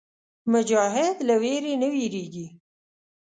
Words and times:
مجاهد 0.51 1.17
له 1.27 1.35
ویرې 1.41 1.73
نه 1.81 1.87
وېرېږي. 1.93 2.45